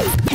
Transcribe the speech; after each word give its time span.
Mix 0.00 0.29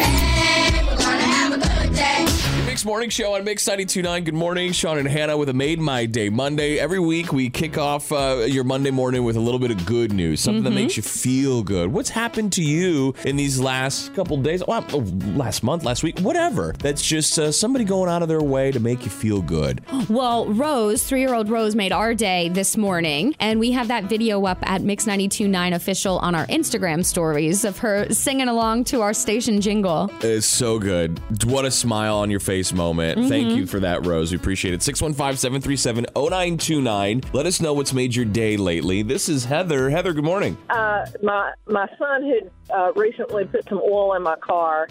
Morning 2.85 3.09
Show 3.09 3.33
on 3.33 3.43
Mix 3.43 3.65
92.9. 3.65 4.25
Good 4.25 4.35
morning, 4.35 4.71
Sean 4.71 4.99
and 4.99 5.07
Hannah 5.07 5.35
with 5.35 5.49
a 5.49 5.53
Made 5.53 5.79
My 5.79 6.05
Day 6.05 6.29
Monday. 6.29 6.77
Every 6.77 6.99
week 6.99 7.33
we 7.33 7.49
kick 7.49 7.79
off 7.79 8.11
uh, 8.11 8.45
your 8.47 8.63
Monday 8.63 8.91
morning 8.91 9.23
with 9.23 9.35
a 9.35 9.39
little 9.39 9.59
bit 9.59 9.71
of 9.71 9.83
good 9.87 10.13
news, 10.13 10.39
something 10.39 10.63
that 10.63 10.69
makes 10.69 10.95
you 10.95 11.01
feel 11.01 11.63
good. 11.63 11.91
What's 11.91 12.11
happened 12.11 12.53
to 12.53 12.63
you 12.63 13.15
in 13.25 13.37
these 13.37 13.59
last 13.59 14.13
couple 14.13 14.37
days? 14.37 14.63
Well, 14.67 14.85
oh, 14.93 14.99
last 15.33 15.63
month, 15.63 15.83
last 15.83 16.03
week, 16.03 16.19
whatever. 16.19 16.75
That's 16.77 17.01
just 17.01 17.39
uh, 17.39 17.51
somebody 17.51 17.85
going 17.85 18.07
out 18.07 18.21
of 18.21 18.27
their 18.27 18.43
way 18.43 18.71
to 18.71 18.79
make 18.79 19.03
you 19.03 19.09
feel 19.09 19.41
good. 19.41 19.81
Well, 20.07 20.45
Rose, 20.45 21.03
three 21.03 21.21
year 21.21 21.33
old 21.33 21.49
Rose, 21.49 21.75
made 21.75 21.91
our 21.91 22.13
day 22.13 22.49
this 22.49 22.77
morning, 22.77 23.35
and 23.39 23.59
we 23.59 23.71
have 23.71 23.87
that 23.87 24.03
video 24.03 24.45
up 24.45 24.59
at 24.61 24.81
Mix929 24.81 25.73
official 25.73 26.19
on 26.19 26.35
our 26.35 26.45
Instagram 26.45 27.03
stories 27.03 27.65
of 27.65 27.79
her 27.79 28.07
singing 28.13 28.47
along 28.47 28.83
to 28.85 29.01
our 29.01 29.13
station 29.13 29.61
jingle. 29.61 30.11
It's 30.21 30.45
so 30.45 30.77
good. 30.77 31.19
What 31.45 31.65
a 31.65 31.71
smile 31.71 32.17
on 32.17 32.29
your 32.29 32.39
face 32.39 32.71
moment. 32.75 33.27
Thank 33.29 33.55
you 33.55 33.65
for 33.65 33.79
that, 33.79 34.05
Rose. 34.05 34.31
We 34.31 34.37
appreciate 34.37 34.73
it. 34.73 34.83
615 34.83 35.37
737 35.37 36.05
0929. 36.15 37.21
Let 37.33 37.45
us 37.45 37.61
know 37.61 37.73
what's 37.73 37.93
made 37.93 38.15
your 38.15 38.25
day 38.25 38.57
lately. 38.57 39.01
This 39.01 39.29
is 39.29 39.45
Heather. 39.45 39.89
Heather, 39.89 40.13
good 40.13 40.23
morning. 40.25 40.57
uh, 40.69 41.05
my 41.23 41.53
my 41.67 41.87
son 41.97 42.23
had 42.23 42.51
uh, 42.75 42.91
recently 42.95 43.45
put 43.45 43.67
some 43.69 43.79
oil 43.79 44.13
in 44.15 44.21
my 44.23 44.35
car 44.37 44.87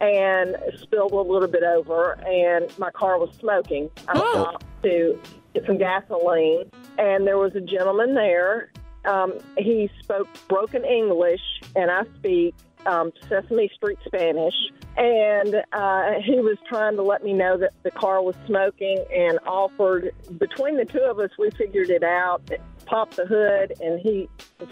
and 0.00 0.56
spilled 0.82 1.12
a 1.12 1.20
little 1.20 1.48
bit 1.48 1.62
over, 1.62 2.12
and 2.26 2.76
my 2.78 2.90
car 2.90 3.18
was 3.18 3.34
smoking. 3.38 3.88
I 4.08 4.16
stopped 4.16 4.64
to 4.82 5.18
get 5.54 5.64
some 5.66 5.78
gasoline, 5.78 6.70
and 6.98 7.26
there 7.26 7.38
was 7.38 7.54
a 7.54 7.60
gentleman 7.60 8.14
there. 8.14 8.70
Um, 9.06 9.34
he 9.56 9.88
spoke 10.02 10.28
broken 10.48 10.84
English, 10.84 11.40
and 11.76 11.90
I 11.90 12.02
speak 12.18 12.54
um, 12.84 13.10
Sesame 13.28 13.70
Street 13.74 13.98
Spanish. 14.04 14.54
And 14.96 15.62
uh, 15.72 16.12
he 16.24 16.40
was 16.40 16.56
trying 16.68 16.96
to 16.96 17.02
let 17.02 17.22
me 17.22 17.32
know 17.32 17.58
that 17.58 17.72
the 17.82 17.90
car 17.90 18.22
was 18.22 18.34
smoking 18.46 19.04
and 19.14 19.38
offered, 19.46 20.12
between 20.38 20.76
the 20.76 20.86
two 20.86 21.00
of 21.00 21.18
us, 21.18 21.30
we 21.38 21.50
figured 21.50 21.90
it 21.90 22.02
out, 22.02 22.42
popped 22.86 23.16
the 23.16 23.26
hood, 23.26 23.74
and 23.80 24.00
he 24.00 24.28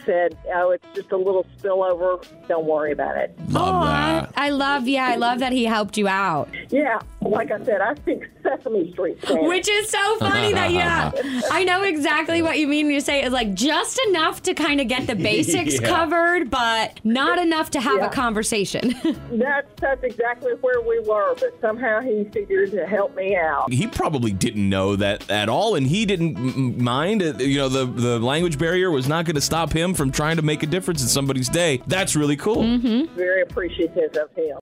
said, 0.07 0.39
Oh, 0.55 0.71
it's 0.71 0.87
just 0.95 1.13
a 1.13 1.17
little 1.17 1.45
spillover. 1.59 2.25
Don't 2.49 2.65
worry 2.65 2.93
about 2.93 3.19
it. 3.19 3.37
Love 3.51 3.75
Aw, 3.75 3.85
that. 3.85 4.33
I 4.37 4.51
love, 4.51 4.89
yeah, 4.89 5.07
I 5.07 5.17
love 5.17 5.41
that 5.41 5.53
he 5.53 5.65
helped 5.65 5.99
you 5.99 6.09
out. 6.09 6.49
Yeah, 6.71 7.01
like 7.35 7.51
I 7.51 7.63
said, 7.65 7.81
I 7.81 7.95
think 7.95 8.29
Sesame 8.43 8.93
Street 8.93 9.19
Spanish. 9.23 9.49
Which 9.49 9.69
is 9.69 9.89
so 9.91 10.17
funny 10.19 10.53
that, 10.53 10.71
yeah, 10.81 11.11
I 11.51 11.65
know 11.65 11.83
exactly 11.83 12.43
what 12.43 12.59
you 12.59 12.67
mean 12.67 12.87
when 12.87 12.95
you 12.95 13.01
say 13.01 13.23
it's 13.23 13.33
like 13.33 13.55
just 13.55 14.01
enough 14.09 14.43
to 14.45 14.55
kind 14.55 14.81
of 14.81 14.89
get 14.89 15.07
the 15.07 15.15
basics 15.31 15.81
Yeah. 15.81 15.89
covered, 15.89 16.51
but 16.51 17.01
not 17.05 17.39
enough 17.39 17.71
to 17.71 17.81
have 17.81 17.99
Yeah. 17.99 18.07
a 18.07 18.11
conversation. 18.11 18.95
that's, 19.33 19.69
that's 19.81 20.03
exactly 20.05 20.53
where 20.61 20.81
we 20.81 21.01
were, 21.01 21.35
but 21.35 21.59
somehow 21.61 22.01
he 22.01 22.25
figured 22.33 22.71
to 22.73 22.87
help 22.87 23.15
me 23.17 23.37
out. 23.37 23.73
he 23.73 23.87
probably 23.87 24.33
didn't 24.33 24.69
know 24.69 24.97
that 24.97 25.29
at 25.31 25.49
all 25.49 25.75
and 25.75 25.87
he 25.87 26.05
didn't 26.07 26.37
m- 26.37 26.83
mind 26.83 27.23
you 27.41 27.59
know 27.59 27.69
the 27.69 27.85
the 27.87 28.19
language 28.19 28.59
barrier 28.59 28.91
was 28.91 29.09
not 29.09 29.25
going 29.25 29.35
to 29.35 29.41
stop 29.41 29.73
him 29.73 29.95
from 29.95 30.11
trying 30.11 30.37
to 30.37 30.43
make 30.43 30.63
a 30.63 30.67
difference 30.67 31.03
in 31.03 31.09
somebody's 31.09 31.49
day 31.49 31.81
that's 31.87 32.15
really 32.17 32.37
cool 32.37 32.63
mm-hmm. 32.63 33.15
Very 33.15 33.43
appreciative 33.43 34.15
of 34.17 34.31
him. 34.35 34.53